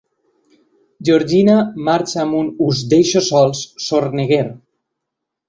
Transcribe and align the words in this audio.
Georgina 1.09 1.57
marxa 1.89 2.17
amb 2.23 2.39
un 2.39 2.49
«us 2.69 2.81
deixo 2.95 3.23
sols» 3.27 3.63
sorneguer. 3.91 4.43